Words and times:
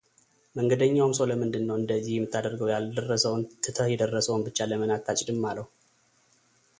መንገደኛውም 0.57 1.11
ሰው 1.17 1.25
ለምንድነው 1.31 1.75
እንደዚህ 1.81 2.13
የምታደርገው 2.15 2.71
ያልደረሰውን 2.73 3.43
ትተህ 3.65 3.91
የደረሰውን 3.93 4.45
ብቻ 4.47 4.59
ለምን 4.71 4.95
አታጭድም 4.97 5.47
አለው፡፡ 5.51 5.69